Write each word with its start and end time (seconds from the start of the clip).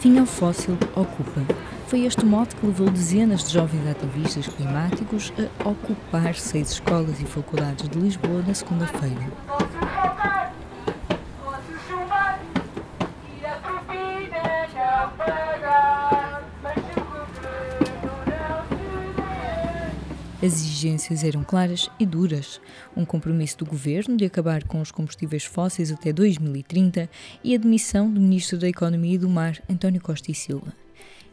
Fim 0.00 0.18
ao 0.18 0.24
fóssil 0.24 0.78
ocupa. 0.96 1.42
Foi 1.86 2.06
este 2.06 2.24
o 2.24 2.26
mote 2.26 2.56
que 2.56 2.66
levou 2.66 2.88
dezenas 2.88 3.44
de 3.44 3.52
jovens 3.52 3.86
ativistas 3.86 4.46
climáticos 4.46 5.30
a 5.38 5.68
ocupar 5.68 6.34
seis 6.36 6.72
escolas 6.72 7.20
e 7.20 7.26
faculdades 7.26 7.86
de 7.86 7.98
Lisboa 7.98 8.42
na 8.46 8.54
segunda-feira. 8.54 9.79
As 20.42 20.54
exigências 20.54 21.22
eram 21.22 21.44
claras 21.44 21.90
e 21.98 22.06
duras. 22.06 22.62
Um 22.96 23.04
compromisso 23.04 23.58
do 23.58 23.66
governo 23.66 24.16
de 24.16 24.24
acabar 24.24 24.64
com 24.64 24.80
os 24.80 24.90
combustíveis 24.90 25.44
fósseis 25.44 25.92
até 25.92 26.14
2030 26.14 27.10
e 27.44 27.54
a 27.54 27.58
demissão 27.58 28.10
do 28.10 28.18
Ministro 28.18 28.56
da 28.56 28.66
Economia 28.66 29.16
e 29.16 29.18
do 29.18 29.28
Mar, 29.28 29.62
António 29.68 30.00
Costa 30.00 30.30
e 30.30 30.34
Silva. 30.34 30.72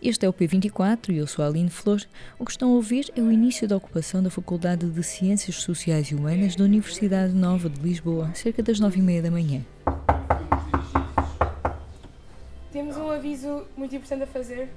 Este 0.04 0.26
é 0.26 0.30
o 0.30 0.34
P24 0.34 1.14
e 1.14 1.18
eu 1.20 1.26
sou 1.26 1.46
a 1.46 1.48
Aline 1.48 1.70
Flor. 1.70 2.02
O 2.38 2.44
que 2.44 2.52
estão 2.52 2.70
a 2.70 2.76
ouvir 2.76 3.10
é 3.16 3.22
o 3.22 3.32
início 3.32 3.66
da 3.66 3.78
ocupação 3.78 4.22
da 4.22 4.30
Faculdade 4.30 4.86
de 4.86 5.04
Ciências 5.04 5.56
Sociais 5.56 6.08
e 6.08 6.16
Humanas 6.16 6.58
da 6.58 6.66
Universidade 6.66 7.34
Nova 7.34 7.70
de 7.70 7.80
Lisboa, 7.80 8.30
cerca 8.36 8.62
das 8.62 8.78
nove 8.78 9.00
e 9.00 9.02
meia 9.02 9.22
da 9.22 9.32
manhã. 9.32 9.66
Temos 12.74 12.98
um 12.98 13.10
aviso 13.10 13.64
muito 13.78 13.96
importante 13.96 14.24
a 14.24 14.28
fazer. 14.28 14.68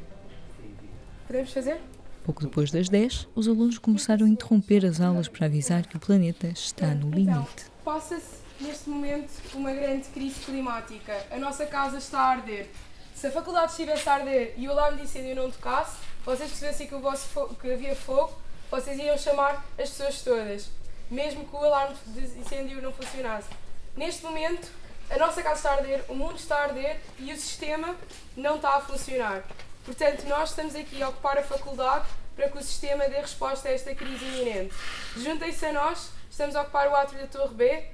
Podemos 1.26 1.52
fazer? 1.52 1.80
Pouco 2.24 2.42
depois 2.42 2.70
das 2.70 2.88
10, 2.88 3.28
os 3.34 3.48
alunos 3.48 3.78
começaram 3.78 4.26
a 4.26 4.28
interromper 4.28 4.84
as 4.84 5.00
aulas 5.00 5.26
para 5.28 5.46
avisar 5.46 5.86
que 5.86 5.96
o 5.96 6.00
planeta 6.00 6.46
está 6.48 6.88
no 6.88 7.08
Então, 7.18 7.34
limite. 7.40 7.64
passa-se 7.84 8.40
neste 8.60 8.88
momento 8.90 9.30
uma 9.54 9.72
grande 9.72 10.08
crise 10.08 10.38
climática. 10.40 11.26
A 11.30 11.38
nossa 11.38 11.64
casa 11.66 11.96
está 11.98 12.18
a 12.20 12.30
arder. 12.32 12.68
Se 13.14 13.26
a 13.26 13.30
faculdade 13.32 13.72
estivesse 13.72 14.08
a 14.08 14.14
arder 14.14 14.54
e 14.56 14.68
o 14.68 14.70
alarme 14.70 14.98
de 14.98 15.04
incêndio 15.04 15.34
não 15.34 15.50
tocasse, 15.50 15.96
vocês 16.24 16.50
percebessem 16.50 16.86
que, 16.86 16.94
o 16.94 17.00
vosso 17.00 17.26
fo- 17.28 17.54
que 17.54 17.72
havia 17.72 17.96
fogo, 17.96 18.32
vocês 18.70 18.98
iam 18.98 19.16
chamar 19.18 19.54
as 19.78 19.88
pessoas 19.90 20.22
todas, 20.22 20.70
mesmo 21.10 21.44
que 21.46 21.54
o 21.56 21.58
alarme 21.58 21.96
de 22.06 22.38
incêndio 22.38 22.80
não 22.82 22.92
funcionasse. 22.92 23.48
Neste 23.96 24.22
momento, 24.24 24.68
a 25.10 25.18
nossa 25.18 25.42
casa 25.42 25.56
está 25.56 25.70
a 25.70 25.74
arder, 25.78 26.04
o 26.08 26.14
mundo 26.14 26.36
está 26.36 26.56
a 26.56 26.62
arder 26.64 27.00
e 27.18 27.32
o 27.32 27.36
sistema 27.36 27.96
não 28.36 28.56
está 28.56 28.76
a 28.76 28.80
funcionar. 28.80 29.42
Portanto, 29.84 30.24
nós 30.24 30.50
estamos 30.50 30.74
aqui 30.74 31.02
a 31.02 31.08
ocupar 31.08 31.38
a 31.38 31.42
faculdade 31.42 32.06
para 32.36 32.48
que 32.48 32.58
o 32.58 32.62
sistema 32.62 33.08
dê 33.08 33.18
resposta 33.18 33.68
a 33.68 33.72
esta 33.72 33.94
crise 33.94 34.24
iminente. 34.24 34.74
Juntem-se 35.16 35.66
a 35.66 35.72
nós, 35.72 36.10
estamos 36.30 36.54
a 36.56 36.62
ocupar 36.62 36.88
o 36.88 36.94
átrio 36.94 37.20
da 37.20 37.26
Torre 37.26 37.54
B, 37.54 37.84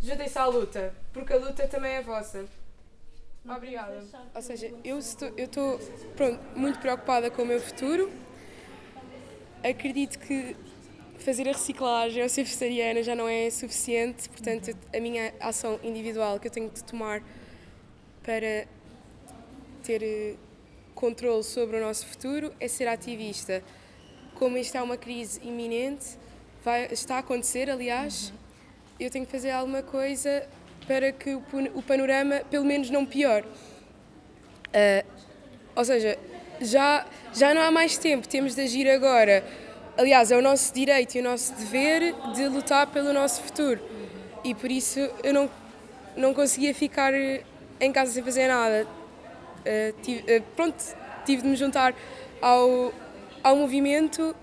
juntem-se 0.00 0.38
à 0.38 0.46
luta, 0.46 0.94
porque 1.12 1.32
a 1.32 1.36
luta 1.36 1.66
também 1.68 1.92
é 1.92 2.02
vossa. 2.02 2.44
Obrigada. 3.44 4.04
Ou 4.34 4.42
seja, 4.42 4.72
eu 4.84 4.98
estou, 4.98 5.28
eu 5.36 5.46
estou 5.46 5.78
pronto, 6.16 6.40
muito 6.56 6.78
preocupada 6.78 7.30
com 7.30 7.42
o 7.42 7.46
meu 7.46 7.60
futuro. 7.60 8.10
Acredito 9.64 10.18
que 10.18 10.56
fazer 11.18 11.48
a 11.48 11.52
reciclagem 11.52 12.22
ou 12.22 12.28
ser 12.28 12.44
vegetariana 12.44 13.02
já 13.02 13.14
não 13.14 13.28
é 13.28 13.48
suficiente, 13.50 14.28
portanto, 14.28 14.76
a 14.94 15.00
minha 15.00 15.32
ação 15.40 15.78
individual 15.82 16.38
que 16.38 16.48
eu 16.48 16.50
tenho 16.50 16.70
de 16.70 16.82
tomar 16.84 17.22
para 18.22 18.66
ter 19.82 20.02
eh, 20.02 20.36
controle 21.02 21.42
sobre 21.42 21.78
o 21.78 21.80
nosso 21.80 22.06
futuro 22.06 22.52
é 22.60 22.68
ser 22.68 22.86
ativista. 22.86 23.60
Como 24.36 24.56
isto 24.56 24.76
é 24.76 24.82
uma 24.82 24.96
crise 24.96 25.40
iminente, 25.42 26.16
vai, 26.64 26.86
está 26.92 27.16
a 27.16 27.18
acontecer, 27.18 27.68
aliás, 27.68 28.32
eu 29.00 29.10
tenho 29.10 29.26
que 29.26 29.32
fazer 29.32 29.50
alguma 29.50 29.82
coisa 29.82 30.46
para 30.86 31.10
que 31.10 31.34
o, 31.34 31.40
pano- 31.40 31.70
o 31.74 31.82
panorama, 31.82 32.42
pelo 32.48 32.64
menos, 32.64 32.88
não 32.88 33.04
piore. 33.04 33.44
Ah, 34.72 35.04
ou 35.74 35.84
seja, 35.84 36.16
já, 36.60 37.04
já 37.34 37.52
não 37.52 37.62
há 37.62 37.70
mais 37.72 37.98
tempo, 37.98 38.28
temos 38.28 38.54
de 38.54 38.60
agir 38.60 38.88
agora. 38.88 39.44
Aliás, 39.98 40.30
é 40.30 40.36
o 40.36 40.42
nosso 40.42 40.72
direito 40.72 41.16
e 41.16 41.20
o 41.20 41.24
nosso 41.24 41.52
dever 41.54 42.14
de 42.36 42.46
lutar 42.46 42.86
pelo 42.86 43.12
nosso 43.12 43.42
futuro. 43.42 43.80
E 44.44 44.54
por 44.54 44.70
isso 44.70 45.00
eu 45.24 45.34
não, 45.34 45.50
não 46.16 46.32
conseguia 46.32 46.72
ficar 46.72 47.12
em 47.80 47.92
casa 47.92 48.12
sem 48.12 48.22
fazer 48.22 48.46
nada. 48.46 48.86
Uh, 49.62 50.00
tive, 50.02 50.20
uh, 50.20 50.42
pronto, 50.56 50.76
tive 51.24 51.42
de 51.42 51.48
me 51.48 51.56
juntar 51.56 51.94
ao, 52.40 52.92
ao 53.42 53.56
movimento 53.56 54.34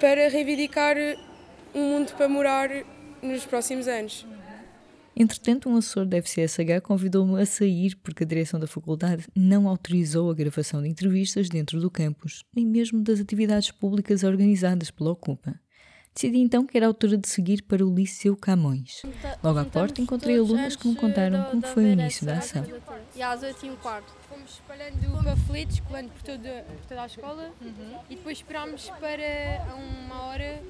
para 0.00 0.28
reivindicar 0.28 0.96
um 1.74 1.88
mundo 1.90 2.12
para 2.12 2.28
morar 2.28 2.70
nos 3.22 3.44
próximos 3.44 3.88
anos. 3.88 4.26
Entretanto, 5.16 5.68
um 5.68 5.76
assessor 5.76 6.04
da 6.06 6.16
FCSH 6.16 6.80
convidou-me 6.82 7.40
a 7.40 7.46
sair 7.46 7.94
porque 8.02 8.24
a 8.24 8.26
direção 8.26 8.58
da 8.58 8.66
faculdade 8.66 9.28
não 9.34 9.68
autorizou 9.68 10.28
a 10.28 10.34
gravação 10.34 10.82
de 10.82 10.88
entrevistas 10.88 11.48
dentro 11.48 11.80
do 11.80 11.88
campus, 11.88 12.44
nem 12.54 12.66
mesmo 12.66 13.00
das 13.00 13.20
atividades 13.20 13.70
públicas 13.70 14.24
organizadas 14.24 14.90
pela 14.90 15.12
Ocupa. 15.12 15.54
Decidi 16.14 16.38
então 16.38 16.64
que 16.64 16.76
era 16.76 16.86
a 16.86 16.88
altura 16.88 17.18
de 17.18 17.28
seguir 17.28 17.62
para 17.62 17.84
o 17.84 17.92
Liceu 17.92 18.36
Camões. 18.36 19.02
Logo 19.42 19.58
à 19.58 19.64
porta 19.64 20.00
encontrei 20.00 20.38
alunas 20.38 20.76
que 20.76 20.86
me 20.86 20.94
contaram 20.94 21.42
como 21.50 21.66
foi 21.66 21.86
o 21.86 21.88
início 21.88 22.24
da 22.24 22.38
ação. 22.38 22.64
E 23.16 23.20
às 23.20 23.42
8 23.42 23.66
e 23.66 23.70
um 23.70 23.76
quarto. 23.76 24.12
Fomos 24.28 24.52
espalhando 24.52 25.24
panfletos, 25.24 25.80
colando 25.80 26.10
por 26.10 26.22
toda, 26.22 26.64
por 26.68 26.86
toda 26.86 27.02
a 27.02 27.06
escola. 27.06 27.50
E 28.08 28.14
depois 28.14 28.38
esperámos 28.38 28.88
para 29.00 29.66
uma 29.76 30.22
hora 30.26 30.62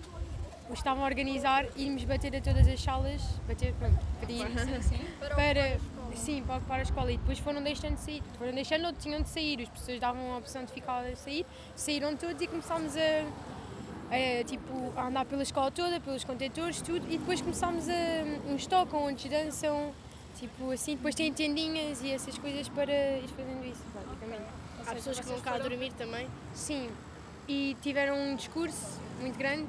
os 0.71 0.79
estavam 0.79 1.05
a 1.05 1.07
organizar 1.07 1.67
irmos 1.77 2.05
bater 2.05 2.35
a 2.35 2.41
todas 2.41 2.67
as 2.67 2.81
salas, 2.81 3.21
bater, 3.47 3.75
pronto, 3.75 3.99
pedir 4.21 4.47
para, 5.37 5.79
sim, 6.15 6.43
para 6.43 6.57
ocupar 6.57 6.79
a 6.79 6.83
escola. 6.83 7.13
E 7.13 7.19
depois 7.19 7.39
foram 7.39 7.63
deixando 7.63 7.97
de 7.97 8.01
sair, 8.01 8.23
foram 8.39 8.53
deixando 8.53 8.87
ou 8.87 8.93
tinham 8.95 9.21
de 9.21 9.29
sair, 9.29 9.61
as 9.61 9.69
pessoas 9.69 10.01
davam 10.01 10.33
a 10.33 10.39
opção 10.39 10.65
de 10.65 10.73
ficar 10.73 11.05
a 11.05 11.15
sair, 11.15 11.45
saíram 11.77 12.17
todos 12.17 12.41
e 12.41 12.47
começámos 12.47 12.97
a, 12.97 13.27
a, 14.11 14.45
tipo, 14.45 14.93
a 14.97 15.07
andar 15.09 15.25
pela 15.25 15.43
escola 15.43 15.71
toda, 15.71 16.01
pelos 16.01 16.25
contentores, 16.25 16.81
tudo, 16.83 17.07
e 17.13 17.19
depois 17.19 17.41
começámos 17.41 17.89
a 17.89 18.51
uns 18.53 18.67
tocam, 18.67 19.03
outros 19.05 19.29
dançam, 19.31 19.93
tipo 20.39 20.71
assim, 20.71 20.97
depois 20.97 21.15
têm 21.15 21.33
tendinhas 21.33 22.03
e 22.03 22.11
essas 22.13 22.37
coisas 22.39 22.69
para 22.69 22.93
ir 22.93 23.29
fazendo 23.29 23.65
isso, 23.67 23.83
basicamente. 23.95 24.45
Há 24.81 24.85
seja, 24.85 24.95
pessoas 24.97 25.21
que 25.21 25.27
vão 25.27 25.41
cá 25.41 25.53
foram- 25.53 25.69
dormir 25.69 25.93
também. 25.95 26.29
Sim, 26.55 26.91
e 27.49 27.77
tiveram 27.83 28.17
um 28.17 28.37
discurso 28.37 29.01
muito 29.21 29.37
grande, 29.39 29.69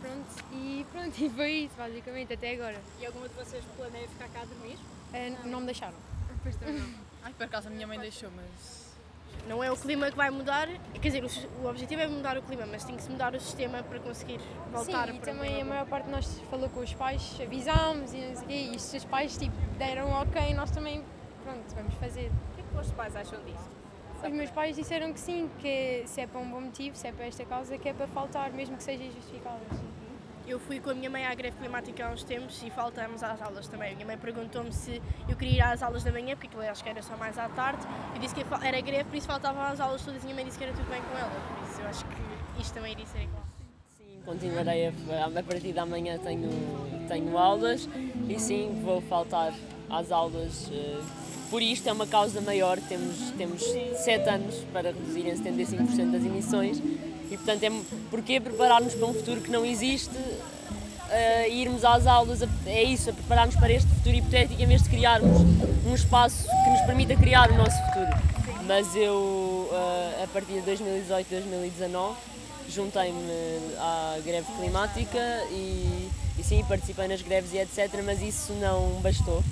pronto, 0.00 0.44
e 0.52 0.86
pronto, 0.92 1.14
e 1.22 1.30
foi 1.30 1.50
isso, 1.52 1.74
basicamente, 1.76 2.32
até 2.32 2.52
agora. 2.54 2.80
E 3.00 3.06
alguma 3.06 3.28
de 3.28 3.34
vocês 3.34 3.64
planeia 3.76 4.08
ficar 4.08 4.28
cá 4.28 4.40
a 4.42 4.44
dormir? 4.44 4.76
Ah, 5.12 5.46
não 5.46 5.60
me 5.60 5.66
deixaram. 5.66 5.96
Pois 6.42 6.56
também 6.56 6.74
não. 6.76 6.86
Ai, 7.22 7.32
por 7.34 7.44
acaso 7.44 7.68
a 7.68 7.70
minha 7.70 7.86
mãe 7.86 7.98
deixou, 7.98 8.30
mas. 8.34 8.89
Não 9.46 9.64
é 9.64 9.70
o 9.70 9.76
clima 9.76 10.10
que 10.10 10.16
vai 10.16 10.30
mudar, 10.30 10.68
quer 11.00 11.08
dizer, 11.08 11.24
o, 11.24 11.66
objetivo 11.66 12.00
é 12.00 12.06
mudar 12.06 12.38
o 12.38 12.42
clima, 12.42 12.66
mas 12.66 12.84
tem 12.84 12.94
que 12.94 13.02
se 13.02 13.10
mudar 13.10 13.34
o 13.34 13.40
sistema 13.40 13.82
para 13.82 13.98
conseguir 13.98 14.38
voltar 14.70 15.08
Sim, 15.08 15.16
e 15.16 15.18
para 15.18 15.32
também 15.32 15.62
a 15.62 15.64
maior 15.64 15.86
parte 15.86 16.04
de 16.04 16.10
nós 16.10 16.40
falou 16.50 16.68
com 16.68 16.80
os 16.80 16.94
pais, 16.94 17.36
avisámos 17.42 18.12
e 18.12 18.18
não 18.18 18.36
sei 18.36 18.44
o 18.44 18.46
quê, 18.46 18.70
e 18.74 18.78
se 18.78 18.96
os 18.96 19.04
pais 19.04 19.36
tipo, 19.36 19.56
deram 19.76 20.10
ok, 20.10 20.54
nós 20.54 20.70
também, 20.70 21.04
pronto, 21.42 21.74
vamos 21.74 21.94
fazer. 21.94 22.30
O 22.52 22.54
que 22.54 22.60
é 22.60 22.64
que 22.64 22.80
os 22.80 22.92
pais 22.92 23.16
acham 23.16 23.42
disso? 23.44 23.70
Os 24.22 24.30
meus 24.30 24.50
pais 24.50 24.76
disseram 24.76 25.12
que 25.12 25.18
sim, 25.18 25.50
que 25.58 26.04
se 26.06 26.20
é 26.20 26.26
para 26.26 26.40
um 26.40 26.48
bom 26.48 26.60
motivo, 26.60 26.94
se 26.94 27.08
é 27.08 27.12
para 27.12 27.24
esta 27.24 27.44
causa, 27.44 27.78
que 27.78 27.88
é 27.88 27.94
para 27.94 28.06
faltar, 28.06 28.52
mesmo 28.52 28.76
que 28.76 28.82
seja 28.82 29.02
injustificado. 29.02 29.60
Eu 30.50 30.58
fui 30.58 30.80
com 30.80 30.90
a 30.90 30.94
minha 30.94 31.08
mãe 31.08 31.24
à 31.24 31.32
greve 31.32 31.56
climática 31.58 32.04
há 32.04 32.10
uns 32.10 32.24
tempos 32.24 32.60
e 32.64 32.70
faltamos 32.70 33.22
às 33.22 33.40
aulas 33.40 33.68
também. 33.68 33.92
A 33.92 33.94
minha 33.94 34.04
mãe 34.04 34.18
perguntou-me 34.18 34.72
se 34.72 35.00
eu 35.28 35.36
queria 35.36 35.54
ir 35.54 35.60
às 35.60 35.80
aulas 35.80 36.02
da 36.02 36.10
manhã, 36.10 36.34
porque 36.34 36.48
aquilo 36.48 36.62
acho 36.68 36.82
que 36.82 36.88
era 36.88 37.00
só 37.02 37.16
mais 37.16 37.38
à 37.38 37.48
tarde. 37.50 37.86
Eu 38.16 38.20
disse 38.20 38.34
que 38.34 38.44
era 38.60 38.80
greve, 38.80 39.04
por 39.04 39.14
isso 39.16 39.28
faltavam 39.28 39.62
às 39.62 39.78
aulas 39.78 40.04
todas 40.04 40.20
e 40.20 40.22
a 40.22 40.24
minha 40.24 40.34
mãe 40.34 40.44
disse 40.44 40.58
que 40.58 40.64
era 40.64 40.72
tudo 40.72 40.90
bem 40.90 41.00
com 41.02 41.16
ela. 41.16 41.30
Por 41.30 41.70
isso 41.70 41.80
eu 41.80 41.86
acho 41.86 42.04
que 42.04 42.60
isto 42.60 42.74
também 42.74 42.90
iria 42.90 43.06
ser 43.06 43.22
igual. 43.22 43.44
Sim, 43.96 44.22
continuarei 44.24 44.88
a, 44.88 44.92
a 45.38 45.42
partir 45.44 45.72
da 45.72 45.86
manhã 45.86 46.18
tenho, 46.18 46.50
tenho 47.06 47.38
aulas 47.38 47.88
e 48.28 48.36
sim, 48.40 48.82
vou 48.84 49.00
faltar 49.02 49.54
às 49.88 50.10
aulas. 50.10 50.68
eh, 50.72 51.00
Por 51.48 51.62
isto 51.62 51.88
é 51.88 51.92
uma 51.92 52.08
causa 52.08 52.40
maior, 52.40 52.76
temos, 52.88 53.30
temos 53.38 53.62
sete 54.02 54.28
anos 54.28 54.56
para 54.72 54.90
reduzir 54.90 55.28
em 55.28 55.34
75% 55.40 56.10
das 56.10 56.24
emissões 56.24 56.82
e 57.30 57.36
portanto 57.36 57.62
é 57.62 57.70
porquê 58.10 58.40
preparar-nos 58.40 58.94
para 58.94 59.06
um 59.06 59.14
futuro 59.14 59.40
que 59.40 59.50
não 59.50 59.64
existe, 59.64 60.14
eh, 61.10 61.48
irmos 61.48 61.84
às 61.84 62.06
aulas, 62.06 62.40
é 62.66 62.82
isso, 62.82 63.10
a 63.10 63.12
preparar-nos 63.12 63.56
para 63.56 63.72
este 63.72 63.88
futuro 63.88 64.16
hipotético 64.16 64.60
em 64.60 64.66
vez 64.66 64.82
de 64.82 64.88
criarmos 64.88 65.40
um 65.86 65.94
espaço 65.94 66.44
que 66.44 66.70
nos 66.70 66.80
permita 66.82 67.16
criar 67.16 67.50
o 67.50 67.56
nosso 67.56 67.76
futuro. 67.86 68.10
Mas 68.66 68.94
eu, 68.94 69.68
eh, 69.72 70.24
a 70.24 70.26
partir 70.28 70.54
de 70.54 70.60
2018, 70.62 71.28
2019, 71.28 72.16
juntei-me 72.68 73.18
à 73.78 74.18
greve 74.24 74.46
climática 74.58 75.18
e, 75.50 76.08
e 76.38 76.42
sim, 76.44 76.64
participei 76.64 77.08
nas 77.08 77.22
greves 77.22 77.52
e 77.52 77.58
etc, 77.58 78.00
mas 78.04 78.22
isso 78.22 78.52
não 78.54 79.00
bastou. 79.00 79.42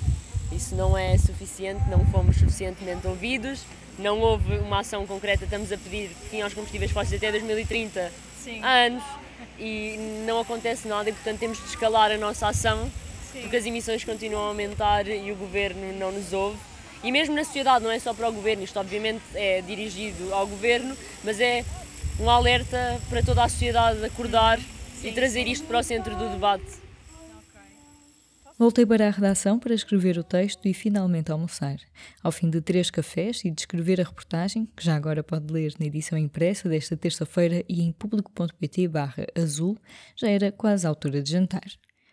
Isso 0.51 0.75
não 0.75 0.97
é 0.97 1.17
suficiente, 1.17 1.87
não 1.89 2.05
fomos 2.05 2.37
suficientemente 2.37 3.05
ouvidos, 3.05 3.61
não 3.99 4.19
houve 4.19 4.57
uma 4.57 4.79
ação 4.79 5.05
concreta, 5.05 5.43
estamos 5.43 5.71
a 5.71 5.77
pedir 5.77 6.09
fim 6.29 6.41
aos 6.41 6.53
combustíveis 6.53 6.91
fósseis 6.91 7.21
até 7.21 7.31
2030 7.31 8.11
Sim. 8.43 8.61
há 8.63 8.85
anos 8.85 9.03
e 9.59 9.97
não 10.25 10.39
acontece 10.39 10.87
nada 10.87 11.09
e 11.09 11.13
portanto 11.13 11.39
temos 11.39 11.57
de 11.57 11.65
escalar 11.65 12.11
a 12.11 12.17
nossa 12.17 12.47
ação 12.47 12.89
porque 13.41 13.57
as 13.57 13.65
emissões 13.65 14.03
continuam 14.03 14.45
a 14.45 14.47
aumentar 14.47 15.07
e 15.07 15.31
o 15.31 15.35
governo 15.35 15.93
não 15.99 16.11
nos 16.11 16.33
ouve 16.33 16.57
e 17.03 17.11
mesmo 17.11 17.33
na 17.33 17.43
sociedade, 17.43 17.83
não 17.83 17.91
é 17.91 17.99
só 17.99 18.13
para 18.13 18.27
o 18.27 18.31
governo, 18.31 18.63
isto 18.63 18.77
obviamente 18.77 19.23
é 19.33 19.61
dirigido 19.61 20.33
ao 20.33 20.45
governo, 20.45 20.95
mas 21.23 21.39
é 21.39 21.63
um 22.19 22.29
alerta 22.29 22.99
para 23.09 23.23
toda 23.23 23.43
a 23.43 23.47
sociedade 23.47 24.03
acordar 24.03 24.59
e 25.01 25.11
trazer 25.13 25.47
isto 25.47 25.65
para 25.65 25.79
o 25.79 25.83
centro 25.83 26.13
do 26.15 26.27
debate. 26.29 26.88
Voltei 28.59 28.85
para 28.85 29.07
a 29.07 29.09
redação 29.09 29.57
para 29.57 29.73
escrever 29.73 30.17
o 30.17 30.23
texto 30.23 30.67
e 30.67 30.73
finalmente 30.73 31.31
almoçar. 31.31 31.77
Ao 32.21 32.29
fim 32.29 32.49
de 32.49 32.59
três 32.59 32.91
cafés 32.91 33.45
e 33.45 33.49
de 33.49 33.61
escrever 33.61 34.01
a 34.01 34.03
reportagem, 34.03 34.67
que 34.75 34.83
já 34.83 34.97
agora 34.97 35.23
pode 35.23 35.49
ler 35.53 35.73
na 35.79 35.85
edição 35.85 36.17
impressa 36.17 36.67
desta 36.67 36.97
terça-feira 36.97 37.63
e 37.69 37.81
em 37.81 37.93
público.pt 37.93 38.89
barra 38.89 39.25
azul, 39.33 39.77
já 40.13 40.27
era 40.27 40.51
quase 40.51 40.85
a 40.85 40.89
altura 40.89 41.23
de 41.23 41.31
jantar. 41.31 41.63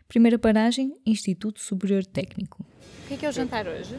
Primeira 0.06 0.38
paragem, 0.38 0.94
Instituto 1.04 1.60
Superior 1.60 2.06
Técnico. 2.06 2.64
O 3.06 3.08
que 3.08 3.14
é 3.14 3.16
que 3.16 3.26
é 3.26 3.28
o 3.28 3.32
jantar 3.32 3.66
hoje? 3.66 3.98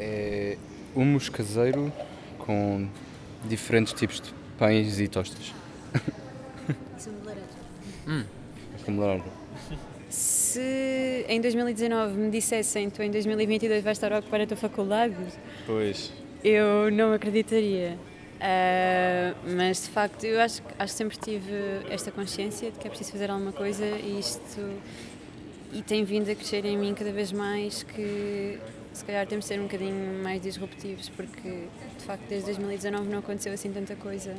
É 0.00 0.58
humus 0.96 1.28
caseiro 1.28 1.92
com 2.38 2.88
diferentes 3.48 3.92
tipos 3.92 4.20
de 4.20 4.34
pães 4.58 4.98
e 4.98 5.06
tostas. 5.06 5.54
São 6.98 7.14
de 7.14 7.24
laranja. 7.24 7.46
Hum. 8.08 8.24
Com 8.84 8.98
laranja. 8.98 9.46
Se 10.20 11.26
em 11.28 11.42
2019 11.42 12.16
me 12.16 12.30
dissessem 12.30 12.88
tu 12.88 13.02
em 13.02 13.10
2022 13.10 13.84
vais 13.84 13.98
estar 13.98 14.10
a 14.14 14.20
ocupar 14.20 14.40
a 14.40 14.46
tua 14.46 14.56
faculdade, 14.56 15.14
Pois. 15.66 16.10
eu 16.42 16.90
não 16.90 17.12
acreditaria. 17.12 17.98
Ah, 18.40 19.34
mas 19.54 19.82
de 19.82 19.90
facto 19.90 20.24
eu 20.24 20.40
acho, 20.40 20.62
que- 20.62 20.68
acho 20.78 20.92
que 20.94 20.96
sempre 20.98 21.18
tive 21.18 21.52
esta 21.90 22.10
consciência 22.10 22.70
de 22.70 22.78
que 22.78 22.86
é 22.86 22.88
preciso 22.88 23.12
fazer 23.12 23.30
alguma 23.30 23.52
coisa 23.52 23.84
e 23.84 24.18
isto 24.18 24.58
e 25.74 25.82
tem 25.82 26.02
vindo 26.02 26.30
a 26.30 26.34
crescer 26.34 26.64
em 26.64 26.78
mim 26.78 26.94
cada 26.94 27.12
vez 27.12 27.30
mais 27.30 27.82
que 27.82 28.58
se 28.94 29.04
calhar 29.04 29.26
temos 29.26 29.44
de 29.44 29.48
ser 29.48 29.60
um 29.60 29.64
bocadinho 29.64 30.22
mais 30.22 30.40
disruptivos 30.40 31.10
porque 31.10 31.64
de 31.98 32.04
facto 32.06 32.22
desde 32.26 32.46
2019 32.46 33.06
não 33.10 33.18
aconteceu 33.18 33.52
assim 33.52 33.70
tanta 33.70 33.94
coisa 33.96 34.34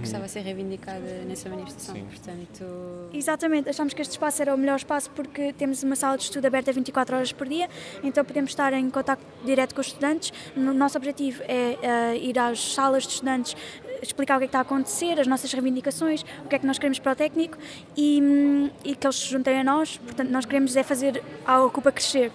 que 0.00 0.06
estava 0.06 0.24
a 0.26 0.28
ser 0.28 0.40
reivindicada 0.40 1.24
nessa 1.26 1.48
manifestação. 1.48 1.94
Sim. 1.94 2.04
Portanto, 2.04 2.64
Exatamente, 3.12 3.70
achamos 3.70 3.94
que 3.94 4.02
este 4.02 4.12
espaço 4.12 4.42
era 4.42 4.54
o 4.54 4.58
melhor 4.58 4.76
espaço 4.76 5.10
porque 5.10 5.52
temos 5.54 5.82
uma 5.82 5.96
sala 5.96 6.16
de 6.16 6.24
estudo 6.24 6.46
aberta 6.46 6.72
24 6.72 7.16
horas 7.16 7.32
por 7.32 7.48
dia, 7.48 7.68
então 8.02 8.24
podemos 8.24 8.50
estar 8.50 8.72
em 8.72 8.90
contato 8.90 9.24
direto 9.44 9.74
com 9.74 9.80
os 9.80 9.88
estudantes. 9.88 10.32
O 10.56 10.60
nosso 10.60 10.98
objetivo 10.98 11.42
é 11.44 11.78
eh, 11.82 12.16
ir 12.18 12.38
às 12.38 12.74
salas 12.74 13.04
de 13.04 13.14
estudantes, 13.14 13.56
eh, 13.84 14.00
explicar 14.02 14.36
o 14.36 14.38
que 14.38 14.44
é 14.44 14.46
que 14.46 14.50
está 14.50 14.58
a 14.58 14.62
acontecer, 14.62 15.18
as 15.18 15.26
nossas 15.26 15.52
reivindicações, 15.52 16.22
o 16.44 16.48
que 16.48 16.56
é 16.56 16.58
que 16.58 16.66
nós 16.66 16.78
queremos 16.78 16.98
para 16.98 17.12
o 17.12 17.16
técnico 17.16 17.56
e, 17.96 18.70
e 18.84 18.94
que 18.94 19.06
eles 19.06 19.16
se 19.16 19.26
juntem 19.26 19.58
a 19.58 19.64
nós. 19.64 19.96
Portanto, 19.96 20.28
nós 20.30 20.44
queremos 20.44 20.76
é 20.76 20.82
fazer 20.82 21.22
a 21.46 21.62
Ocupa 21.62 21.90
crescer. 21.90 22.30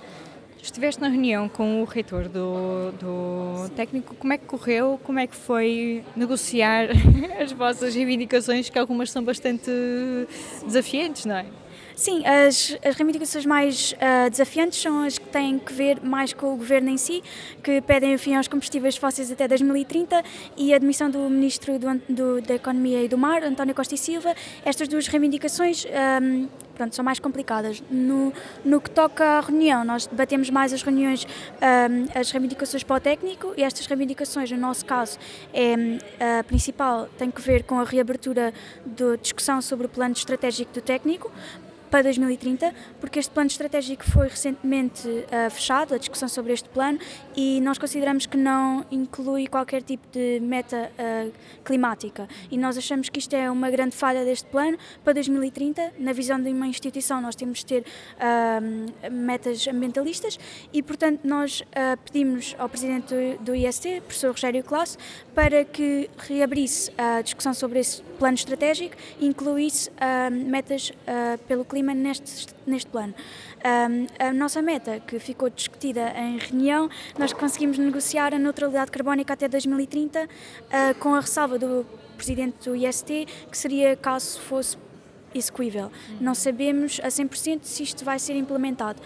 Estiveste 0.64 1.02
na 1.02 1.10
reunião 1.10 1.50
com 1.50 1.82
o 1.82 1.86
reitor 1.86 2.30
do, 2.30 2.94
do 2.94 3.63
técnico, 3.74 4.16
como 4.16 4.34
é 4.34 4.38
que 4.38 4.46
correu, 4.46 5.00
como 5.04 5.20
é 5.20 5.28
que 5.28 5.36
foi 5.36 6.04
negociar 6.16 6.88
as 7.42 7.52
vossas 7.52 7.94
reivindicações, 7.96 8.70
que 8.70 8.78
algumas 8.80 9.12
são 9.12 9.24
bastante 9.24 9.70
desafiantes, 10.66 11.26
não 11.26 11.36
é? 11.36 11.46
Sim, 11.96 12.26
as, 12.26 12.76
as 12.84 12.96
reivindicações 12.96 13.46
mais 13.46 13.94
ah, 14.02 14.28
desafiantes 14.28 14.82
são 14.82 15.04
as 15.04 15.20
que 15.20 15.28
têm 15.28 15.60
que 15.60 15.72
ver 15.72 16.02
mais 16.04 16.34
com 16.34 16.52
o 16.52 16.58
governo 16.58 16.90
em 16.90 16.98
si, 16.98 17.22
que 17.64 17.82
pedem 17.82 18.16
o 18.16 18.20
fim 18.20 18.34
aos 18.34 18.48
combustíveis 18.48 18.98
fósseis 18.98 19.32
até 19.32 19.48
2030 19.48 20.24
e 20.58 20.74
a 20.74 20.80
demissão 20.80 21.08
do 21.08 21.20
Ministro 21.30 21.78
do, 21.78 22.02
do- 22.10 22.42
da 22.42 22.56
Economia 22.56 23.04
e 23.04 23.08
do 23.08 23.16
Mar, 23.18 23.44
António 23.44 23.76
Costa 23.76 23.94
e 23.94 23.98
Silva. 24.00 24.34
Estas 24.66 24.88
duas 24.88 25.06
reivindicações 25.06 25.86
ahm, 25.86 26.48
pronto, 26.76 26.96
são 26.96 27.04
mais 27.04 27.20
complicadas. 27.20 27.84
No, 27.90 28.34
no 28.64 28.82
que 28.82 28.90
toca 28.90 29.24
à 29.24 29.40
reunião, 29.42 29.84
nós 29.84 30.06
debatemos 30.06 30.50
mais 30.50 30.74
as 30.74 30.82
reuniões, 30.82 31.26
ahm, 31.62 32.08
as 32.14 32.32
reivindicações 32.32 32.84
para 32.84 32.96
o 32.96 33.00
técnico 33.00 33.54
e 33.58 33.64
estas 33.64 33.86
reivindicações, 33.86 34.52
no 34.52 34.58
nosso 34.58 34.86
caso, 34.86 35.18
é, 35.54 35.76
hum, 35.76 35.98
a 36.40 36.44
principal 36.44 37.08
tem 37.18 37.30
que 37.32 37.42
ver 37.42 37.64
com 37.64 37.80
a 37.80 37.84
reabertura 37.84 38.54
da 38.86 39.16
discussão 39.16 39.62
sobre 39.62 39.86
o 39.86 39.90
plano 39.90 40.14
estratégico 40.14 40.74
do 40.74 40.82
técnico 40.82 41.32
para 41.94 42.02
2030, 42.06 42.74
porque 43.00 43.20
este 43.20 43.32
plano 43.32 43.46
estratégico 43.46 44.04
foi 44.04 44.28
recentemente 44.28 45.08
ah, 45.32 45.48
fechado, 45.52 45.94
a 45.94 46.00
discussão 46.00 46.28
sobre 46.28 46.52
este 46.52 46.68
plano, 46.68 46.98
e 47.36 47.62
nós 47.62 47.78
consideramos 47.78 48.26
que 48.26 48.36
não 48.36 48.84
inclui 48.90 49.46
qualquer 49.46 49.84
tipo 49.84 50.08
de 50.12 50.40
meta 50.40 50.92
ah, 50.98 51.30
climática. 51.64 52.28
E 52.50 52.58
nós 52.58 52.80
achamos 52.80 53.10
que 53.10 53.20
isto 53.20 53.36
é 53.36 53.48
uma 53.52 53.70
grande 53.70 53.96
falha 53.96 54.26
deste 54.26 54.48
plano 54.48 54.76
para 55.04 55.14
2030. 55.14 55.94
Na 56.00 56.14
visão 56.14 56.42
de 56.42 56.50
uma 56.50 56.66
instituição, 56.66 57.22
nós 57.22 57.36
temos 57.36 57.60
de 57.60 57.66
ter 57.68 57.86
ah, 58.20 58.60
metas 59.12 59.68
ambientalistas 59.68 60.40
e, 60.74 60.82
portanto, 60.82 61.20
nós 61.24 61.62
ah, 61.76 61.96
pedimos 62.04 62.56
ao 62.58 62.68
presidente 62.68 63.14
do, 63.14 63.44
do 63.44 63.56
IST, 63.56 64.02
professor 64.02 64.32
Rogério 64.32 64.64
Classe, 64.64 64.98
para 65.36 65.64
que 65.64 66.10
reabrisse 66.18 66.92
a 66.98 67.22
discussão 67.22 67.54
sobre 67.54 67.78
esse 67.78 68.02
plano 68.18 68.34
estratégico 68.34 68.96
e 69.20 69.28
incluísse 69.28 69.92
ah, 70.00 70.32
metas 70.32 70.92
pelo 71.48 71.64
clima 71.64 71.83
neste, 71.84 72.54
neste 72.66 72.90
plano. 72.90 73.14
Ah, 73.64 74.28
a 74.28 74.34
nossa 74.34 74.62
meta, 74.62 75.00
que 75.00 75.20
ficou 75.20 75.50
discutida 75.50 76.14
em 76.18 76.38
reunião, 76.38 76.90
nós 77.18 77.34
conseguimos 77.34 77.78
negociar 77.78 78.34
a 78.34 78.38
neutralidade 78.38 78.92
carbónica 78.92 79.34
até 79.34 79.48
2030, 79.48 80.30
ah, 80.72 80.94
com 81.00 81.16
a 81.16 81.20
ressalva 81.20 81.58
do 81.58 81.86
presidente 82.16 82.70
do 82.70 82.76
IST, 82.76 83.28
que 83.50 83.58
seria 83.58 83.96
caso 83.96 84.40
fosse 84.40 84.78
execuível. 85.34 85.92
Não 86.20 86.36
sabemos 86.36 87.00
a 87.04 87.08
100% 87.08 87.60
se 87.64 87.84
isto 87.84 88.06
vai 88.06 88.20
ser 88.20 88.36
implementado. 88.36 89.02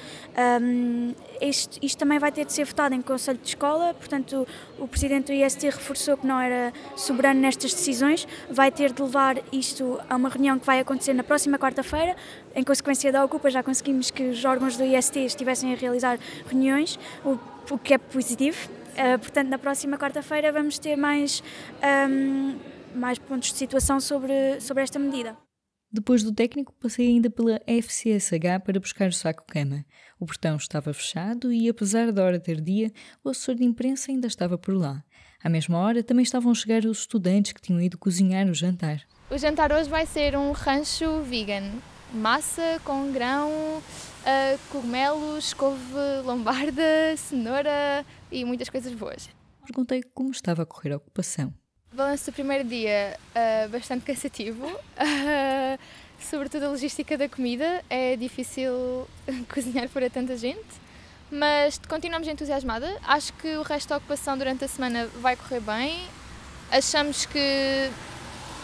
Um, 0.61 1.13
isto, 1.41 1.97
também 1.97 2.19
vai 2.19 2.31
ter 2.31 2.45
de 2.45 2.53
ser 2.53 2.65
votado 2.65 2.95
em 2.95 3.01
Conselho 3.01 3.37
de 3.37 3.47
Escola, 3.47 3.93
portanto, 3.93 4.47
o, 4.77 4.83
o 4.83 4.87
Presidente 4.87 5.27
do 5.27 5.33
IST 5.33 5.65
reforçou 5.65 6.17
que 6.17 6.25
não 6.25 6.39
era 6.39 6.73
soberano 6.95 7.39
nestas 7.39 7.73
decisões, 7.73 8.27
vai 8.49 8.71
ter 8.71 8.91
de 8.91 9.01
levar 9.01 9.37
isto 9.51 9.99
a 10.09 10.15
uma 10.15 10.29
reunião 10.29 10.59
que 10.59 10.65
vai 10.65 10.79
acontecer 10.79 11.13
na 11.13 11.23
próxima 11.23 11.57
quarta-feira. 11.57 12.15
Em 12.55 12.63
consequência 12.63 13.11
da 13.11 13.23
Ocupa, 13.23 13.49
já 13.49 13.63
conseguimos 13.63 14.11
que 14.11 14.23
os 14.23 14.43
órgãos 14.43 14.77
do 14.77 14.83
IST 14.83 15.19
estivessem 15.19 15.73
a 15.73 15.75
realizar 15.75 16.17
reuniões, 16.47 16.99
o, 17.23 17.37
o 17.69 17.77
que 17.77 17.93
é 17.93 17.97
positivo. 17.97 18.69
Uh, 18.97 19.19
portanto, 19.19 19.47
na 19.47 19.59
próxima 19.59 19.97
quarta-feira 19.97 20.51
vamos 20.51 20.79
ter 20.79 20.95
mais, 20.95 21.43
um, 22.09 22.57
mais 22.95 23.19
pontos 23.19 23.51
de 23.51 23.57
situação 23.57 23.99
sobre, 23.99 24.59
sobre 24.59 24.81
esta 24.81 24.97
medida. 24.97 25.46
Depois 25.89 26.21
do 26.21 26.33
técnico, 26.33 26.73
passei 26.73 27.07
ainda 27.07 27.29
pela 27.29 27.61
FCSH 27.65 28.61
para 28.65 28.79
buscar 28.79 29.07
o 29.07 29.13
saco-cama. 29.13 29.85
O 30.19 30.25
portão 30.25 30.57
estava 30.57 30.93
fechado 30.93 31.51
e, 31.51 31.69
apesar 31.69 32.11
da 32.11 32.23
hora 32.23 32.39
tardia, 32.39 32.91
o 33.23 33.29
assessor 33.29 33.55
de 33.55 33.63
imprensa 33.63 34.11
ainda 34.11 34.27
estava 34.27 34.57
por 34.57 34.75
lá. 34.75 35.01
À 35.41 35.47
mesma 35.47 35.77
hora, 35.77 36.03
também 36.03 36.23
estavam 36.23 36.51
a 36.51 36.55
chegar 36.55 36.83
os 36.83 36.99
estudantes 36.99 37.53
que 37.53 37.61
tinham 37.61 37.81
ido 37.81 37.97
cozinhar 37.97 38.47
o 38.47 38.53
jantar. 38.53 39.01
O 39.31 39.37
jantar 39.37 39.71
hoje 39.71 39.89
vai 39.89 40.05
ser 40.05 40.37
um 40.37 40.51
rancho 40.51 41.21
vegan. 41.21 41.71
Massa 42.13 42.81
com 42.83 43.11
grão, 43.11 43.49
uh, 43.49 44.59
cogumelos, 44.69 45.53
couve 45.53 45.81
lombarda, 46.25 47.15
cenoura 47.17 48.05
e 48.29 48.43
muitas 48.43 48.69
coisas 48.69 48.93
boas. 48.93 49.29
Perguntei 49.65 50.01
como 50.13 50.31
estava 50.31 50.63
a 50.63 50.65
correr 50.65 50.93
a 50.93 50.97
ocupação. 50.97 51.53
Balanço 51.97 52.29
do 52.29 52.31
primeiro 52.31 52.63
dia 52.63 53.17
uh, 53.35 53.69
bastante 53.69 54.05
cansativo, 54.05 54.67
uh, 54.67 55.79
sobretudo 56.21 56.65
a 56.65 56.69
logística 56.69 57.17
da 57.17 57.27
comida. 57.27 57.83
É 57.89 58.15
difícil 58.15 59.07
cozinhar 59.51 59.89
para 59.89 60.07
tanta 60.07 60.37
gente, 60.37 60.61
mas 61.31 61.81
continuamos 61.89 62.27
entusiasmada. 62.27 62.95
Acho 63.01 63.33
que 63.33 63.57
o 63.57 63.63
resto 63.63 63.89
da 63.89 63.97
ocupação 63.97 64.37
durante 64.37 64.63
a 64.63 64.67
semana 64.67 65.07
vai 65.21 65.35
correr 65.35 65.59
bem. 65.59 65.99
Achamos 66.71 67.25
que 67.25 67.89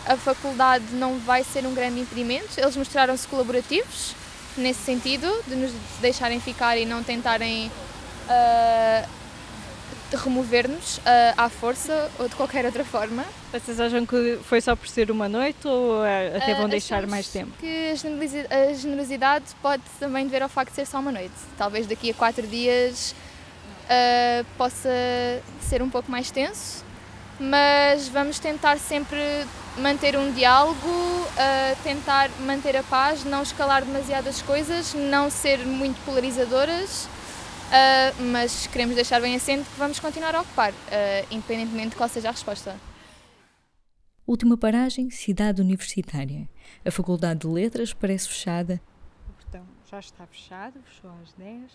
a 0.06 0.16
faculdade 0.16 0.86
não 0.94 1.18
vai 1.18 1.44
ser 1.44 1.66
um 1.66 1.74
grande 1.74 2.02
impedimento. 2.02 2.50
Eles 2.56 2.78
mostraram-se 2.78 3.28
colaborativos 3.28 4.14
nesse 4.56 4.82
sentido, 4.82 5.28
de 5.48 5.56
nos 5.56 5.72
deixarem 6.00 6.40
ficar 6.40 6.78
e 6.78 6.86
não 6.86 7.02
tentarem 7.04 7.66
uh, 7.66 9.23
remover-nos 10.16 10.98
uh, 10.98 11.02
à 11.38 11.50
força 11.50 12.10
ou 12.20 12.28
de 12.28 12.36
qualquer 12.36 12.66
outra 12.66 12.84
forma. 12.86 13.24
Vocês 13.52 13.80
acham 13.80 14.06
que 14.06 14.40
foi 14.44 14.62
só 14.62 14.76
por 14.76 14.88
ser 14.88 15.10
uma 15.12 15.28
noite 15.30 15.68
ou 15.68 16.02
uh, 16.02 16.38
até 16.38 16.56
vão 16.56 16.68
deixar 16.70 16.96
Achamos 16.98 17.12
mais 17.12 17.28
tempo? 17.28 17.52
que 17.60 17.92
a 17.92 17.96
generosi- 17.96 18.48
a 18.50 18.74
generosidade 18.74 19.46
pode 19.62 19.84
também 20.00 20.26
dever 20.26 20.44
ao 20.44 20.50
facto 20.50 20.70
de 20.72 20.76
ser 20.76 20.86
só 20.88 21.00
uma 21.00 21.12
noite. 21.12 21.34
Talvez 21.58 21.88
daqui 21.88 22.12
a 22.12 22.14
quatro 22.14 22.46
dias 22.48 23.16
uh, 23.86 24.46
possa 24.58 24.90
ser 25.62 25.82
um 25.82 25.90
pouco 25.90 26.10
mais 26.12 26.30
tenso, 26.32 26.84
mas 27.40 28.08
vamos 28.08 28.40
tentar 28.40 28.78
sempre 28.78 29.20
manter 29.78 30.16
um 30.16 30.32
diálogo, 30.32 30.88
uh, 30.88 31.76
tentar 31.84 32.30
manter 32.42 32.78
a 32.78 32.84
paz, 32.84 33.24
não 33.24 33.42
escalar 33.42 33.84
demasiadas 33.84 34.42
coisas, 34.42 34.94
não 34.94 35.30
ser 35.32 35.60
muito 35.66 36.00
polarizadoras. 36.06 37.08
Uh, 37.70 38.24
mas 38.32 38.68
queremos 38.68 38.96
deixar 38.96 39.20
bem 39.22 39.36
assente 39.36 39.70
que 39.70 39.78
vamos 39.78 40.00
continuar 40.00 40.36
a 40.36 40.42
ocupar, 40.42 40.72
uh, 40.72 40.76
independentemente 41.32 41.90
de 41.90 41.96
qual 41.96 42.08
seja 42.10 42.30
a 42.30 42.32
resposta. 42.32 42.76
Última 44.26 44.56
paragem, 44.56 45.10
cidade 45.10 45.62
universitária. 45.62 46.48
A 46.86 46.92
Faculdade 46.92 47.42
de 47.42 47.48
Letras 47.48 47.94
parece 47.94 48.30
fechada. 48.30 48.82
O 49.28 49.34
portão 49.34 49.66
já 49.90 50.00
está 50.00 50.26
fechado, 50.28 50.80
fechou 50.86 51.12
às 51.22 51.34
10. 51.34 51.72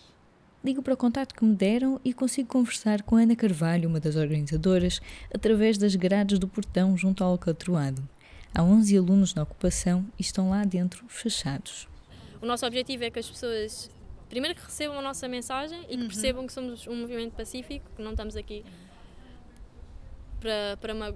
Ligo 0.63 0.81
para 0.81 0.93
o 0.93 0.97
contato 0.97 1.33
que 1.33 1.45
me 1.45 1.55
deram 1.55 2.01
e 2.03 2.13
consigo 2.13 2.49
conversar 2.49 3.01
com 3.03 3.15
Ana 3.15 3.35
Carvalho, 3.35 3.87
uma 3.87 3.99
das 3.99 4.15
organizadoras, 4.15 4.99
através 5.33 5.77
das 5.77 5.95
grades 5.95 6.37
do 6.39 6.47
portão 6.47 6.97
junto 6.97 7.23
ao 7.23 7.31
alcatroado. 7.31 8.07
Há 8.53 8.63
11 8.63 8.97
alunos 8.97 9.33
na 9.33 9.43
ocupação 9.43 10.05
e 10.17 10.21
estão 10.21 10.49
lá 10.49 10.65
dentro 10.65 11.05
fechados. 11.07 11.87
O 12.41 12.45
nosso 12.45 12.65
objetivo 12.65 13.03
é 13.03 13.11
que 13.11 13.19
as 13.19 13.29
pessoas, 13.29 13.89
primeiro, 14.29 14.55
que 14.55 14.63
recebam 14.63 14.99
a 14.99 15.01
nossa 15.01 15.27
mensagem 15.27 15.85
e 15.89 15.97
que 15.97 16.05
percebam 16.05 16.45
que 16.47 16.53
somos 16.53 16.87
um 16.87 16.95
movimento 16.95 17.33
pacífico, 17.33 17.89
que 17.95 18.01
não 18.01 18.11
estamos 18.11 18.35
aqui 18.35 18.63
para, 20.39 20.77
para, 20.79 20.93
ma 20.93 21.13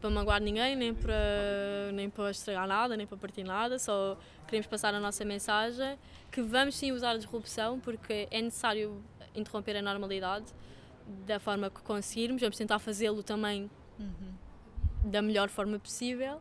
para 0.00 0.10
magoar 0.10 0.40
ninguém, 0.40 0.74
nem 0.74 0.92
para, 0.92 1.92
nem 1.94 2.10
para 2.10 2.30
estragar 2.30 2.66
nada, 2.66 2.96
nem 2.96 3.06
para 3.06 3.16
partir 3.16 3.44
nada, 3.44 3.78
só 3.78 4.18
queremos 4.46 4.66
passar 4.66 4.92
a 4.94 5.00
nossa 5.00 5.24
mensagem, 5.24 5.96
que 6.30 6.42
vamos 6.42 6.74
sim 6.74 6.90
usar 6.90 7.12
a 7.12 7.16
disrupção, 7.16 7.78
porque 7.78 8.26
é 8.30 8.42
necessário 8.42 9.00
interromper 9.34 9.76
a 9.76 9.82
normalidade 9.82 10.46
da 11.26 11.38
forma 11.38 11.70
que 11.70 11.80
conseguirmos, 11.82 12.40
vamos 12.40 12.56
tentar 12.56 12.78
fazê-lo 12.80 13.22
também 13.22 13.70
da 15.04 15.22
melhor 15.22 15.48
forma 15.48 15.78
possível. 15.78 16.40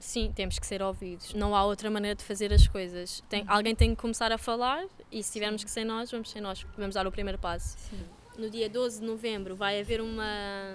Sim, 0.00 0.32
temos 0.34 0.58
que 0.58 0.66
ser 0.66 0.82
ouvidos. 0.82 1.34
Não 1.34 1.54
há 1.54 1.64
outra 1.64 1.90
maneira 1.90 2.14
de 2.14 2.22
fazer 2.22 2.52
as 2.52 2.66
coisas. 2.66 3.22
Tem, 3.28 3.44
alguém 3.48 3.74
tem 3.74 3.94
que 3.94 4.00
começar 4.00 4.30
a 4.30 4.38
falar 4.38 4.84
e 5.10 5.22
se 5.22 5.32
tivermos 5.32 5.64
que 5.64 5.70
ser 5.70 5.84
nós, 5.84 6.10
vamos 6.10 6.30
ser 6.30 6.40
nós. 6.40 6.66
Vamos 6.76 6.94
dar 6.94 7.06
o 7.06 7.12
primeiro 7.12 7.38
passo. 7.38 7.76
No 8.38 8.50
dia 8.50 8.68
12 8.68 9.00
de 9.00 9.06
novembro 9.06 9.56
vai 9.56 9.80
haver 9.80 10.00
uma, 10.00 10.74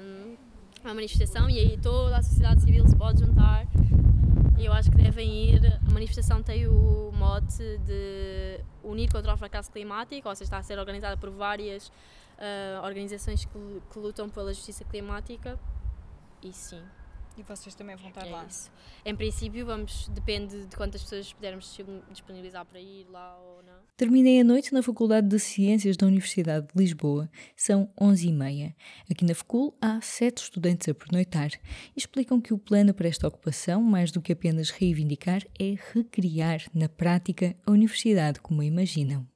uma 0.84 0.94
manifestação 0.94 1.50
e 1.50 1.60
aí 1.60 1.78
toda 1.78 2.18
a 2.18 2.24
sociedade 2.24 2.62
civil 2.62 2.88
se 2.88 2.96
pode 2.96 3.20
juntar. 3.20 3.68
E 4.58 4.66
eu 4.66 4.74
acho 4.74 4.92
que 4.92 4.98
devem 4.98 5.50
ir. 5.50 5.80
A 5.88 5.92
manifestação 5.92 6.42
tem 6.42 6.68
o 6.68 7.12
mote 7.13 7.78
de 7.86 8.60
unir 8.84 9.12
contra 9.12 9.34
o 9.34 9.38
fracasso 9.38 9.72
climático, 9.72 10.28
ou 10.28 10.36
seja, 10.36 10.46
está 10.46 10.58
a 10.58 10.63
ser 10.63 10.78
organizada 10.80 11.16
por 11.18 11.30
várias 11.30 11.92
ah, 12.38 12.82
organizações 12.84 13.46
que, 13.46 13.82
que 13.92 14.00
lutam 14.00 14.28
pela 14.28 14.54
justiça 14.54 14.84
climática. 14.84 15.60
E 16.42 16.51
sim, 16.51 16.82
E 17.38 17.44
vocês 17.44 17.74
também 17.74 17.96
vão 17.96 18.10
estar 18.10 18.28
é 18.28 18.30
lá. 18.30 18.46
isso. 18.46 18.72
Em 19.06 19.16
princípio, 19.16 19.66
vamos, 19.66 20.08
depende 20.10 20.66
de 20.66 20.76
quantas 20.76 21.02
pessoas 21.02 21.32
pudermos 21.34 21.78
disponibilizar 22.10 22.66
para 22.66 22.80
ir 22.80 23.08
lá 23.10 23.38
ou 23.40 23.64
não. 23.64 23.80
Terminei 23.98 24.42
a 24.42 24.44
noite 24.44 24.74
na 24.74 24.84
Faculdade 24.84 25.28
de 25.28 25.40
Ciências 25.40 25.96
da 25.96 26.06
Universidade 26.08 26.68
de 26.68 26.80
Lisboa. 26.80 27.30
São 27.56 27.90
11h30. 28.00 28.76
Aqui 29.10 29.26
na 29.26 29.34
Facul 29.34 29.76
há 29.82 30.02
sete 30.02 30.44
estudantes 30.44 30.90
a 30.90 30.94
pernoitar 30.94 31.52
e 31.96 32.00
explicam 32.00 32.42
que 32.42 32.54
o 32.54 32.58
plano 32.58 32.94
para 32.94 33.08
esta 33.08 33.28
ocupação, 33.28 33.82
mais 33.82 34.12
do 34.12 34.22
que 34.22 34.34
apenas 34.34 34.70
reivindicar, 34.70 35.42
é 35.60 35.76
recriar 35.94 36.62
na 36.74 36.90
prática 36.90 37.56
a 37.66 37.72
universidade 37.72 38.40
como 38.40 38.62
a 38.62 38.66
imaginam. 38.66 39.28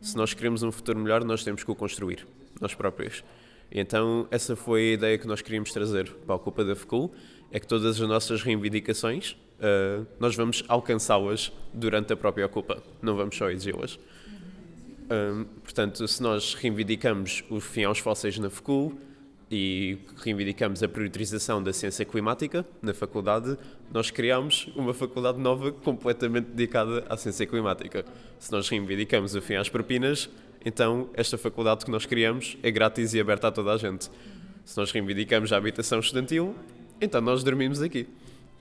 Se 0.00 0.16
nós 0.16 0.34
queremos 0.34 0.62
um 0.62 0.70
futuro 0.70 0.98
melhor, 0.98 1.24
nós 1.24 1.42
temos 1.42 1.64
que 1.64 1.70
o 1.70 1.74
construir, 1.74 2.26
nós 2.60 2.74
próprios. 2.74 3.24
Então, 3.70 4.28
essa 4.30 4.54
foi 4.54 4.90
a 4.90 4.92
ideia 4.92 5.18
que 5.18 5.26
nós 5.26 5.42
queríamos 5.42 5.72
trazer 5.72 6.12
para 6.12 6.34
a 6.34 6.36
Ocupa 6.36 6.64
da 6.64 6.76
FCUL, 6.76 7.12
é 7.50 7.60
que 7.60 7.66
todas 7.66 8.00
as 8.00 8.08
nossas 8.08 8.42
reivindicações, 8.42 9.32
uh, 9.32 10.06
nós 10.18 10.34
vamos 10.34 10.64
alcançá-las 10.68 11.52
durante 11.72 12.12
a 12.12 12.16
própria 12.16 12.46
Ocupa, 12.46 12.82
não 13.00 13.16
vamos 13.16 13.36
só 13.36 13.50
exigi-las. 13.50 13.98
Um, 15.04 15.44
portanto, 15.62 16.06
se 16.08 16.22
nós 16.22 16.54
reivindicamos 16.54 17.44
os 17.50 17.64
fim 17.64 17.84
aos 17.84 17.98
fósseis 17.98 18.38
na 18.38 18.48
FCUL 18.48 18.98
e 19.50 19.98
reivindicamos 20.16 20.82
a 20.82 20.88
priorização 20.88 21.62
da 21.62 21.72
ciência 21.72 22.04
climática 22.04 22.64
na 22.80 22.94
faculdade, 22.94 23.56
nós 23.92 24.10
criamos 24.10 24.68
uma 24.74 24.94
faculdade 24.94 25.38
nova 25.38 25.70
completamente 25.70 26.46
dedicada 26.46 27.04
à 27.08 27.16
ciência 27.16 27.46
climática. 27.46 28.04
Se 28.38 28.50
nós 28.50 28.68
reivindicamos 28.68 29.34
o 29.34 29.42
fim 29.42 29.54
às 29.54 29.68
propinas, 29.68 30.30
então 30.64 31.10
esta 31.12 31.36
faculdade 31.36 31.84
que 31.84 31.90
nós 31.90 32.06
criamos 32.06 32.56
é 32.62 32.70
grátis 32.70 33.12
e 33.12 33.20
aberta 33.20 33.48
a 33.48 33.52
toda 33.52 33.72
a 33.72 33.76
gente. 33.76 34.10
Se 34.64 34.76
nós 34.78 34.90
reivindicamos 34.90 35.52
a 35.52 35.58
habitação 35.58 36.00
estudantil, 36.00 36.54
então 37.00 37.20
nós 37.20 37.42
dormimos 37.42 37.82
aqui. 37.82 38.06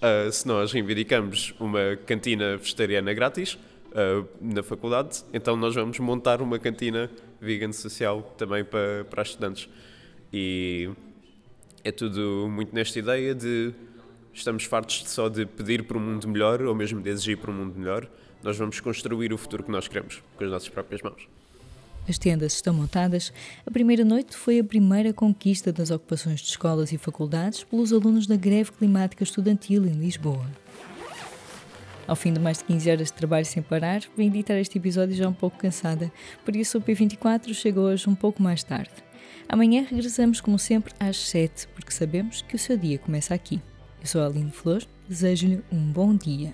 Uh, 0.02 0.32
se 0.32 0.48
nós 0.48 0.72
reivindicamos 0.72 1.54
uma 1.60 1.96
cantina 2.06 2.58
vegetariana 2.58 3.14
grátis 3.14 3.54
uh, 3.54 4.28
na 4.42 4.62
faculdade, 4.62 5.24
então 5.34 5.56
nós 5.56 5.74
vamos 5.74 5.98
montar 6.00 6.42
uma 6.42 6.60
cantina 6.60 7.10
vegan 7.40 7.72
social 7.72 8.22
também 8.38 8.64
para, 8.64 9.06
para 9.06 9.22
estudantes. 9.22 9.70
E 10.32 10.90
é 11.84 11.92
tudo 11.92 12.48
muito 12.50 12.74
nesta 12.74 13.00
ideia 13.00 13.36
de 13.36 13.74
estamos 14.34 14.64
fartos 14.64 15.04
só 15.10 15.30
de 15.30 15.46
pedir 15.46 15.84
por 15.84 15.96
um 15.98 16.00
mundo 16.00 16.28
melhor 16.28 16.62
ou 16.64 16.74
mesmo 16.74 17.02
de 17.02 17.10
exigir 17.10 17.38
por 17.38 17.50
um 17.50 17.54
mundo 17.54 17.78
melhor. 17.78 18.08
Nós 18.42 18.58
vamos 18.58 18.80
construir 18.80 19.32
o 19.32 19.38
futuro 19.38 19.64
que 19.64 19.72
nós 19.72 19.88
queremos 19.88 20.22
com 20.36 20.44
as 20.44 20.50
nossas 20.50 20.70
próprias 20.70 21.02
mãos. 21.02 21.28
As 22.08 22.18
tendas 22.18 22.54
estão 22.54 22.74
montadas. 22.74 23.32
A 23.66 23.72
primeira 23.72 24.04
noite 24.04 24.36
foi 24.36 24.60
a 24.60 24.64
primeira 24.64 25.14
conquista 25.14 25.72
das 25.72 25.90
ocupações 25.90 26.42
de 26.42 26.48
escolas 26.48 26.92
e 26.92 26.98
faculdades 26.98 27.64
pelos 27.64 27.94
alunos 27.94 28.28
da 28.28 28.36
greve 28.36 28.72
climática 28.72 29.24
estudantil 29.24 29.86
em 29.86 29.94
Lisboa. 29.94 30.46
Ao 32.06 32.16
fim 32.16 32.34
de 32.34 32.40
mais 32.40 32.58
de 32.58 32.66
15 32.66 32.92
horas 32.92 33.08
de 33.08 33.14
trabalho 33.14 33.46
sem 33.46 33.64
parar, 33.64 34.02
vim 34.18 34.28
editar 34.28 34.56
este 34.56 34.78
episódio 34.78 35.16
já 35.16 35.28
um 35.28 35.34
pouco 35.34 35.58
cansada, 35.58 36.12
por 36.44 36.54
isso 36.54 36.78
o 36.78 36.82
P24 36.82 37.54
chegou 37.54 37.86
hoje 37.86 38.10
um 38.10 38.16
pouco 38.16 38.44
mais 38.44 38.62
tarde. 38.62 38.92
Amanhã 39.48 39.86
regressamos, 39.90 40.42
como 40.42 40.60
sempre, 40.60 40.94
às 41.00 41.16
7, 41.16 41.70
porque 41.70 41.92
sabemos 41.92 42.42
que 42.42 42.56
o 42.56 42.60
seu 42.60 42.76
dia 42.78 42.98
começa 43.00 43.34
aqui. 43.34 43.62
Eu 44.02 44.08
sou 44.08 44.22
a 44.22 44.26
Aline 44.26 44.52
Flor, 44.52 44.84
desejo-lhe 45.08 45.64
um 45.72 45.80
bom 45.92 46.14
dia. 46.14 46.54